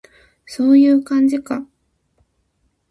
[0.47, 1.67] そういう感じか